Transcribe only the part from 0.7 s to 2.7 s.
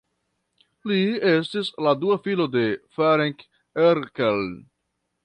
Li estis la dua filo de